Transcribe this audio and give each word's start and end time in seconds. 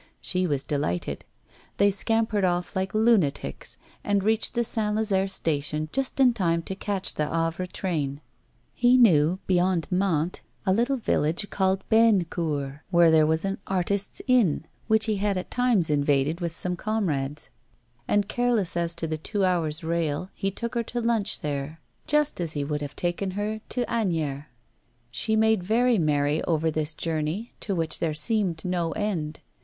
She 0.19 0.47
was 0.47 0.63
delighted; 0.63 1.25
they 1.77 1.91
scampered 1.91 2.43
off 2.43 2.75
like 2.75 2.95
lunatics, 2.95 3.77
and 4.03 4.23
reached 4.23 4.55
the 4.55 4.63
St. 4.63 4.95
Lazare 4.95 5.29
Station 5.29 5.89
just 5.91 6.19
in 6.19 6.33
time 6.33 6.63
to 6.63 6.73
catch 6.75 7.13
the 7.13 7.27
Havre 7.29 7.67
train. 7.67 8.19
He 8.73 8.97
knew, 8.97 9.37
beyond 9.45 9.87
Mantes, 9.91 10.41
a 10.65 10.73
little 10.73 10.97
village 10.97 11.47
called 11.51 11.83
Bennecourt, 11.91 12.79
where 12.89 13.11
there 13.11 13.27
was 13.27 13.45
an 13.45 13.59
artists' 13.67 14.23
inn 14.25 14.65
which 14.87 15.05
he 15.05 15.17
had 15.17 15.37
at 15.37 15.51
times 15.51 15.91
invaded 15.91 16.41
with 16.41 16.51
some 16.51 16.75
comrades; 16.75 17.51
and 18.07 18.27
careless 18.27 18.75
as 18.75 18.95
to 18.95 19.05
the 19.05 19.19
two 19.19 19.45
hours' 19.45 19.83
rail, 19.83 20.31
he 20.33 20.49
took 20.49 20.73
her 20.73 20.81
to 20.81 20.99
lunch 20.99 21.41
there, 21.41 21.79
just 22.07 22.41
as 22.41 22.53
he 22.53 22.63
would 22.63 22.81
have 22.81 22.95
taken 22.95 23.29
her 23.37 23.61
to 23.69 23.85
Asnières. 23.85 24.45
She 25.11 25.35
made 25.35 25.61
very 25.63 25.99
merry 25.99 26.41
over 26.45 26.71
this 26.71 26.95
journey, 26.95 27.53
to 27.59 27.75
which 27.75 27.99
there 27.99 28.15
seemed 28.15 28.65
no 28.65 28.93
end. 28.93 29.41